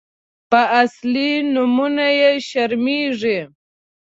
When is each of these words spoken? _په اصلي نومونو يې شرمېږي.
_په 0.51 0.61
اصلي 0.83 1.29
نومونو 1.53 2.07
يې 2.19 2.31
شرمېږي. 2.47 3.39